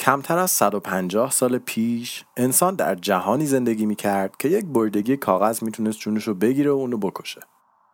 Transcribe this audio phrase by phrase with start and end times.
[0.00, 5.62] کمتر از 150 سال پیش انسان در جهانی زندگی می کرد که یک بریدگی کاغذ
[5.62, 7.40] می‌تونست جونش رو بگیره و اونو بکشه.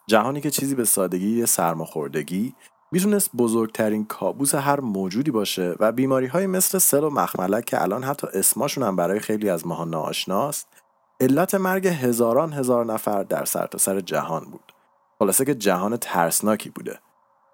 [0.06, 2.54] جهانی که چیزی به سادگی سرماخوردگی
[2.92, 8.04] می‌تونست بزرگترین کابوس هر موجودی باشه و بیماری های مثل سل و مخملک که الان
[8.04, 10.68] حتی اسماشون هم برای خیلی از ماها ناآشناست
[11.20, 14.72] علت مرگ هزاران هزار نفر در سرتاسر سر جهان بود.
[15.18, 16.98] خلاصه که جهان ترسناکی بوده.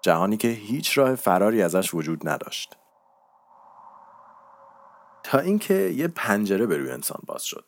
[0.01, 2.77] جهانی که هیچ راه فراری ازش وجود نداشت.
[5.23, 7.65] تا اینکه یه پنجره به روی انسان باز شد.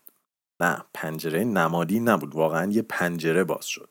[0.59, 2.35] نه پنجره نمادی نبود.
[2.35, 3.89] واقعا یه پنجره باز شد.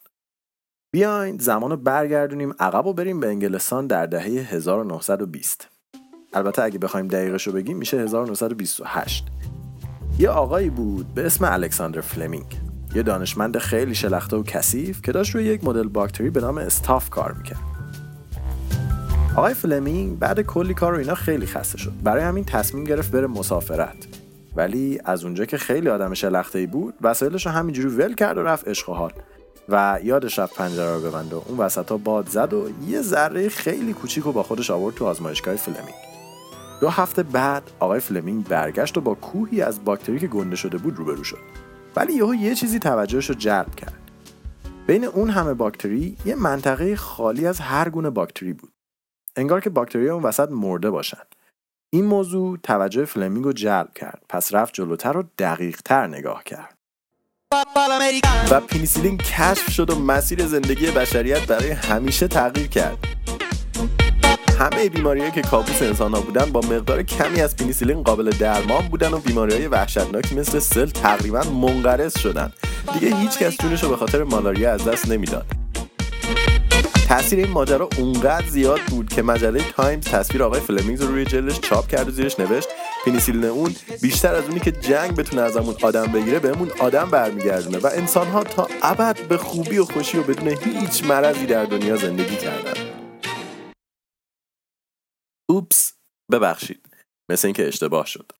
[0.92, 2.54] بیاین زمان رو برگردونیم.
[2.58, 5.68] عقب و بریم به انگلستان در دهه 1920
[6.32, 9.26] البته اگه بخوایم دقیقش رو بگیم میشه 1928
[10.18, 12.60] یه آقایی بود به اسم الکساندر فلمینگ.
[12.94, 17.10] یه دانشمند خیلی شلخته و کثیف که داشت روی یک مدل باکتری به نام استاف
[17.10, 17.73] کار می‌کرد.
[19.36, 21.92] آقای فلمینگ بعد کلی کار و اینا خیلی خسته شد.
[22.02, 23.96] برای همین تصمیم گرفت بره مسافرت.
[24.56, 28.42] ولی از اونجا که خیلی آدم شلخته ای بود وسایلش رو همینجوری ول کرد و
[28.42, 29.12] رفت عشق و حال.
[29.68, 31.36] و یادش رفت پنجره رو ببنده.
[31.36, 34.94] و اون وسط ها باد زد و یه ذره خیلی کوچیک رو با خودش آورد
[34.94, 35.94] تو آزمایشگاه فلمینگ.
[36.80, 40.96] دو هفته بعد آقای فلمینگ برگشت و با کوهی از باکتری که گنده شده بود
[40.96, 41.38] روبرو شد.
[41.96, 44.10] ولی یهو یه چیزی توجهش رو جلب کرد.
[44.86, 48.73] بین اون همه باکتری یه منطقه خالی از هر گونه باکتری بود.
[49.36, 51.22] انگار که باکتری اون وسط مرده باشن.
[51.92, 56.74] این موضوع توجه فلمینگ رو جلب کرد پس رفت جلوتر و دقیق تر نگاه کرد.
[58.50, 62.98] و پینیسیلین کشف شد و مسیر زندگی بشریت برای همیشه تغییر کرد.
[64.58, 69.12] همه بیماریهایی که کابوس انسان ها بودن با مقدار کمی از پینیسیلین قابل درمان بودن
[69.12, 72.52] و بیماری های وحشتناکی مثل سل تقریبا منقرض شدن.
[72.94, 75.63] دیگه هیچ کس جونش رو به خاطر مالاریا از دست نمی‌داد.
[77.08, 81.60] تاثیر این ماجرا اونقدر زیاد بود که مجله تایمز تصویر آقای فلمینگز رو روی جلدش
[81.60, 82.68] چاپ کرد و زیرش نوشت
[83.06, 87.86] پنیسیلین اون بیشتر از اونی که جنگ بتونه ازمون آدم بگیره بهمون آدم برمیگردونه و
[87.86, 92.74] انسانها تا ابد به خوبی و خوشی و بدون هیچ مرضی در دنیا زندگی کردن.
[95.50, 95.92] Oops
[96.32, 96.88] ببخشید.
[97.30, 98.32] مثل اینکه اشتباه شد.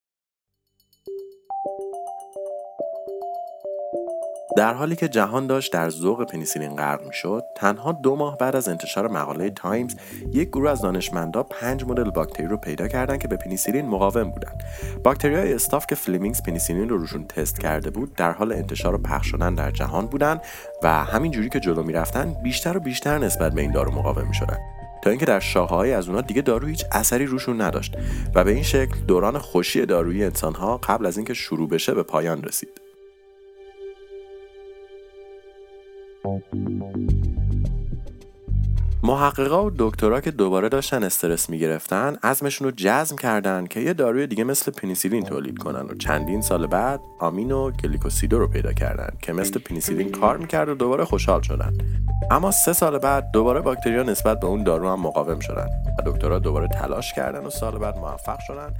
[4.57, 8.69] در حالی که جهان داشت در ذوق پنیسیلین غرق می‌شد تنها دو ماه بعد از
[8.69, 9.95] انتشار مقاله تایمز
[10.33, 14.63] یک گروه از دانشمندا پنج مدل باکتری رو پیدا کردند که به پنیسیلین مقاوم بودند
[15.05, 18.99] باکتری های staph که فلیمینگز پنیسیلین رو روشون تست کرده بود در حال انتشار و
[18.99, 20.41] پخش شدن در جهان بودند
[20.83, 24.59] و همین جوری که جلو می‌رفتن بیشتر و بیشتر نسبت به این دارو مقاوم می‌شدن.
[25.03, 27.97] تا اینکه در شاخه‌های از اونها دیگه دارو هیچ اثری روشون نداشت
[28.35, 32.43] و به این شکل دوران خوشی دارویی انسانها قبل از اینکه شروع بشه به پایان
[32.43, 32.84] رسید.
[36.25, 37.44] Thank you.
[39.05, 44.27] محققا و دکترا که دوباره داشتن استرس می‌گرفتن عزمشون رو جزم کردن که یه داروی
[44.27, 49.09] دیگه مثل پنیسیلین تولید کنن و چندین سال بعد آمین و گلیکوسیدو رو پیدا کردن
[49.23, 51.79] که مثل پنیسیلین کار می‌کرد و دوباره خوشحال شدن.
[52.31, 56.39] اما سه سال بعد دوباره باکتریا نسبت به اون دارو هم مقاوم شدن و دکترها
[56.39, 58.75] دوباره تلاش کردن و سال بعد موفق شدن.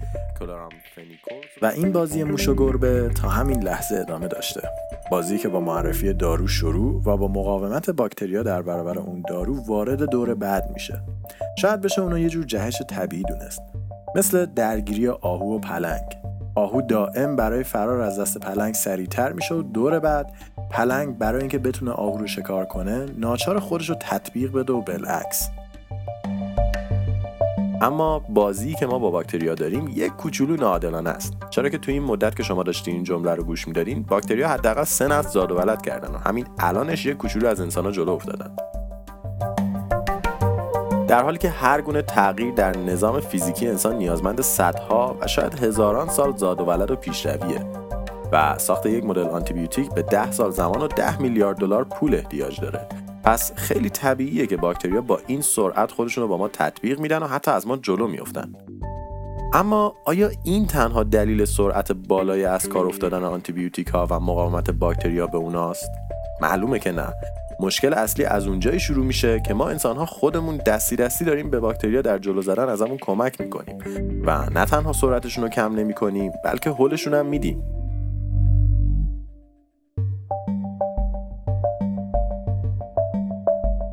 [1.62, 4.69] و این بازی موش و گربه تا همین لحظه ادامه داشته.
[5.11, 10.11] بازی که با معرفی دارو شروع و با مقاومت باکتریا در برابر اون دارو وارد
[10.14, 11.00] دور بعد میشه.
[11.58, 13.62] شاید بشه اونو یه جور جهش طبیعی دونست.
[14.14, 16.04] مثل درگیری آهو و پلنگ.
[16.54, 20.32] آهو دائم برای فرار از دست پلنگ سریعتر میشه و دور بعد
[20.70, 25.48] پلنگ برای اینکه بتونه آهو رو شکار کنه ناچار خودش رو تطبیق بده و بالعکس.
[27.82, 31.32] اما بازی که ما با باکتریا داریم یک کوچولو ناعادلانه است.
[31.50, 34.84] چرا که تو این مدت که شما داشتین این جمله رو گوش می‌دادین باکتریا حداقل
[34.84, 38.56] سه نسل زاد و ولد کردن و همین الانش یک کوچولو از انسانها جلو افتادن.
[41.14, 46.08] در حالی که هر گونه تغییر در نظام فیزیکی انسان نیازمند صدها و شاید هزاران
[46.08, 47.66] سال زاد و ولد و پیشرویه
[48.32, 52.60] و ساخت یک مدل آنتیبیوتیک به ده سال زمان و ده میلیارد دلار پول احتیاج
[52.60, 52.86] داره.
[53.25, 57.26] پس خیلی طبیعیه که باکتریا با این سرعت خودشون رو با ما تطبیق میدن و
[57.26, 58.52] حتی از ما جلو میافتن.
[59.52, 65.26] اما آیا این تنها دلیل سرعت بالای از کار افتادن آنتیبیوتیک ها و مقاومت باکتریا
[65.26, 65.90] به اوناست؟
[66.40, 67.14] معلومه که نه.
[67.61, 71.61] مشکل اصلی از اونجایی شروع میشه که ما انسان ها خودمون دستی دستی داریم به
[71.61, 73.79] باکتریا در جلو زدن ازمون کمک می‌کنیم.
[74.27, 77.62] و نه تنها سرعتشون رو کم نمی‌کنیم بلکه حلشون هم میدیم.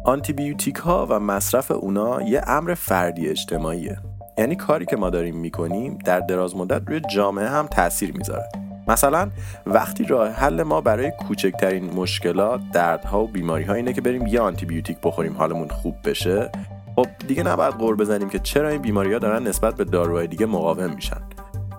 [0.05, 3.97] آنتیبیوتیک ها و مصرف اونا یه امر فردی اجتماعیه.
[4.37, 8.60] یعنی کاری که ما داریم می‌کنیم در دراز مدت روی جامعه هم تاثیر می‌ذاره.
[8.87, 9.29] مثلا
[9.65, 14.39] وقتی راه حل ما برای کوچکترین مشکلات دردها و بیماری ها اینه که بریم یه
[14.39, 16.51] آنتیبیوتیک بخوریم حالمون خوب بشه
[16.95, 20.45] خب دیگه نباید قور بزنیم که چرا این بیماری ها دارن نسبت به داروهای دیگه
[20.45, 21.21] مقاوم میشن.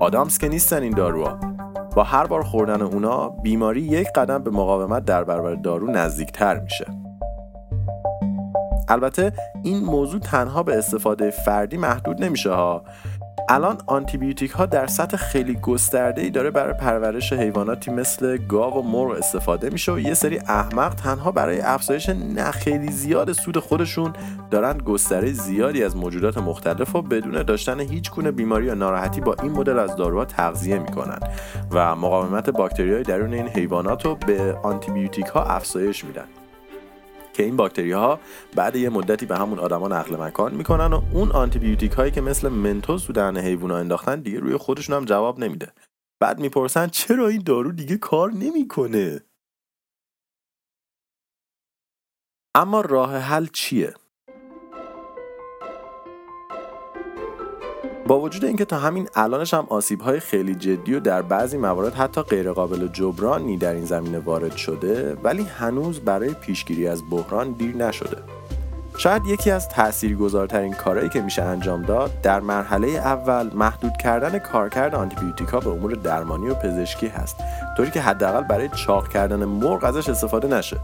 [0.00, 1.38] آدامس که نیستن این داروها.
[1.96, 6.87] با هر بار خوردن اونا بیماری یک قدم به مقاومت در برابر دارو نزدیکتر میشه.
[8.88, 9.32] البته
[9.62, 12.84] این موضوع تنها به استفاده فردی محدود نمیشه ها.
[13.49, 18.82] الان آنتیبیوتیک ها در سطح خیلی گسترده ای داره برای پرورش حیواناتی مثل گاو و
[18.82, 24.12] مرغ استفاده میشه و یه سری احمق تنها برای افزایش نه خیلی زیاد سود خودشون
[24.50, 29.37] دارن گستره زیادی از موجودات مختلف و بدون داشتن هیچ گونه بیماری یا ناراحتی با
[29.43, 31.19] این مدل از داروها تغذیه می‌کنن
[31.70, 36.41] و مقاومت باکتریای درون این حیوانات رو به آنتیبیوتیک ها افزایش میدن.
[37.32, 38.20] که این باکتری ها
[38.56, 42.49] بعد یه مدتی به همون آدما نقل مکان می‌کنن و اون آنتیبیوتیک هایی که مثل
[42.49, 45.73] منتوس تو دهن حیونا انداختن دیگه روی خودشون هم جواب نمیده.
[46.23, 49.20] بعد می‌پرسن چرا این دارو دیگه کار نمی‌کنه؟
[52.55, 53.94] اما راه حل چیه؟
[58.12, 59.66] با وجود اینکه تا همین الانش هم
[60.04, 65.14] های خیلی جدی و در بعضی موارد حتی غیرقابل جبرانی در این زمینه وارد شده
[65.22, 68.16] ولی هنوز برای پیشگیری از بحران دیر نشده.
[68.98, 74.94] شاید یکی از تاثیرگذارترین کارهایی که میشه انجام داد در مرحله اول محدود کردن کارکرد
[74.94, 77.36] آنتیبیوتیکا به امور درمانی و پزشکی هست
[77.76, 80.76] طوری که حداقل برای چاق کردن مرغ ازش استفاده نشه.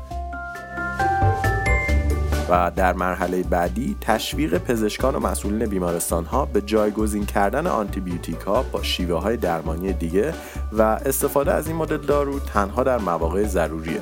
[2.48, 8.62] و در مرحله بعدی تشویق پزشکان و مسئولین بیمارستان ها به جایگزین کردن آنتیبیوتیک ها
[8.62, 10.34] با شیوه های درمانی دیگه
[10.72, 14.00] و استفاده از این مدل دارو تنها در مواقع ضروریه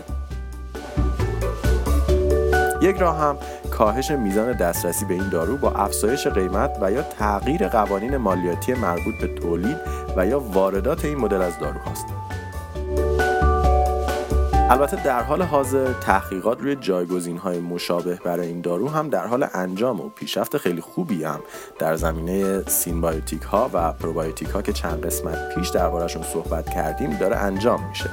[2.83, 3.37] یک راه هم
[3.71, 9.15] کاهش میزان دسترسی به این دارو با افزایش قیمت و یا تغییر قوانین مالیاتی مربوط
[9.21, 9.77] به تولید
[10.17, 12.26] و یا واردات این مدل از دارو هاست.
[14.71, 19.47] البته در حال حاضر تحقیقات روی جایگزین های مشابه برای این دارو هم در حال
[19.55, 21.41] انجام و پیشرفت خیلی خوبی هم
[21.79, 27.37] در زمینه synbiotic ها و پروبایوتیک ها که چند قسمت پیش دربارهشون صحبت کردیم داره
[27.37, 28.11] انجام میشه.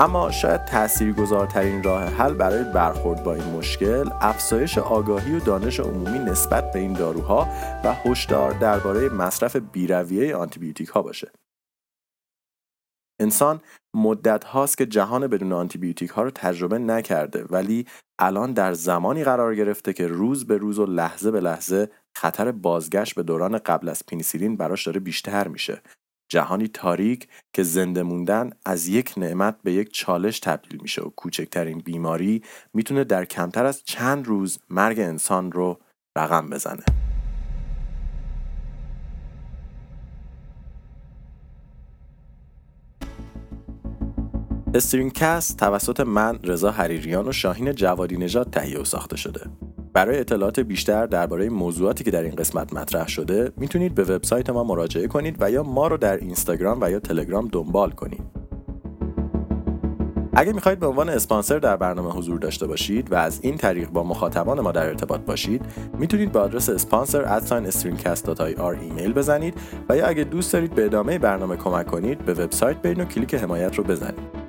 [0.00, 6.18] اما شاید تاثیرگذارترین راه حل برای برخورد با این مشکل افزایش آگاهی و دانش عمومی
[6.18, 7.48] نسبت به این داروها
[7.84, 11.32] و هشدار درباره مصرف بیرویه آنتیبیوتیک ها باشه.
[13.22, 13.60] انسان
[13.94, 17.86] مدت هاست که جهان بدون آنتیبیوتیک ها رو تجربه نکرده ولی
[18.18, 23.14] الان در زمانی قرار گرفته که روز به روز و لحظه به لحظه خطر بازگشت
[23.14, 25.82] به دوران قبل از پنیسیلین براش داره بیشتر میشه.
[26.32, 31.78] جهانی تاریک که زنده موندن از یک نعمت به یک چالش تبدیل میشه و کوچکترین
[31.78, 32.42] بیماری
[32.74, 35.80] می‌تونه در کمتر از چند روز مرگ انسان رو
[36.18, 37.11] رقم بزنه.
[44.74, 49.40] استرینکست توسط من رضا حریریان و شاهین جوادی نژاد تهیه و ساخته شده.
[49.92, 54.64] برای اطلاعات بیشتر درباره موضوعاتی که در این قسمت مطرح شده می‌تونید به وبسایت ما
[54.64, 58.22] مراجعه کنید و یا ما رو در اینستاگرام و یا تلگرام دنبال کنید.
[60.34, 64.02] اگه می‌خواهید به عنوان اسپانسر در برنامه حضور داشته باشید و از این طریق با
[64.02, 65.62] مخاطبان ما در ارتباط باشید
[65.98, 67.42] می‌تونید به آدرس اسپانسر
[68.80, 69.54] ایمیل بزنید
[69.88, 73.34] و یا اگه دوست دارید به ادامه برنامه کمک کنید به وبسایت برین و کلیک
[73.34, 74.41] حمایت رو بزنید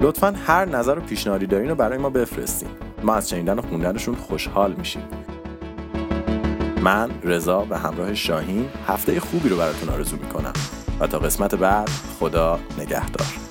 [0.00, 2.68] لطفا هر نظر و پیشنهادی دارین رو برای ما بفرستین.
[3.02, 5.02] ما از شنیدن و خوندنشون خوشحال میشیم.
[6.82, 10.52] من رضا و همراه شاهین هفته خوبی رو براتون آرزو می‌کنم.
[11.00, 11.88] و تا قسمت بعد
[12.20, 13.49] خدا نگهدار.